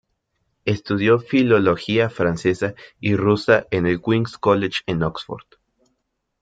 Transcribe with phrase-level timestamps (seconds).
[0.65, 5.45] Estudió filología francesa y rusa en el Queen's College en Oxford.